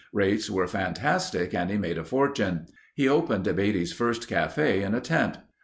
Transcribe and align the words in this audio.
Rates 0.13 0.49
were 0.49 0.65
fantastic 0.65 1.53
and 1.53 1.69
he 1.69 1.77
made 1.77 1.99
a 1.99 2.03
fortune. 2.03 2.65
He 2.95 3.07
opened 3.07 3.43
Beatty's 3.55 3.93
first 3.93 4.27
cafe 4.27 4.81
in 4.81 4.95
a 4.95 4.99
tent. 4.99 5.37